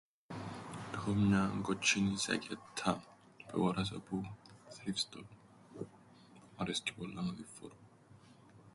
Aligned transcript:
"Έχω 0.93 1.11
μια 1.13 1.41
κότσ̆ινην 1.63 2.17
ζακέτταν 2.23 2.99
που 3.37 3.45
εγόρασα 3.53 3.97
που 4.05 4.15
""θριφτ 4.75 4.97
στορ"". 4.97 5.25
Αρέσκει 6.59 6.91
μου 6.95 6.97
πολλά 7.05 7.21
να 7.21 7.33
την 7.33 7.47
φορώ." 7.59 7.75